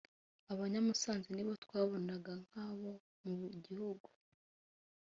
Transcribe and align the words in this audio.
abanya-Musanze 0.51 1.29
ni 1.31 1.43
bo 1.45 1.53
twabonaga 1.63 2.33
nk’abo 2.45 2.91
mu 3.23 3.39
gihugu 3.65 4.07